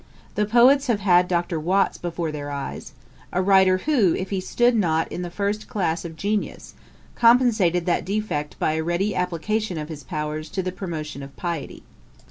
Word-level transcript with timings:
The 0.33 0.47
poets 0.47 0.87
have 0.87 1.01
had 1.01 1.27
Dr. 1.27 1.59
Watts 1.59 1.99
before 1.99 2.31
their 2.31 2.49
eyes; 2.49 2.93
a 3.31 3.39
writer, 3.39 3.77
who, 3.85 4.15
if 4.15 4.31
he 4.31 4.41
stood 4.41 4.75
not 4.75 5.07
in 5.11 5.21
the 5.21 5.29
first 5.29 5.67
class 5.69 6.03
of 6.05 6.15
genius, 6.15 6.73
compensated 7.13 7.85
that 7.85 8.03
defect 8.03 8.57
by 8.57 8.71
a 8.71 8.83
ready 8.83 9.13
application 9.15 9.77
of 9.77 9.89
his 9.89 10.03
powers 10.03 10.49
to 10.49 10.63
the 10.63 10.71
promotion 10.71 11.21
of 11.21 11.35
piety. 11.35 11.83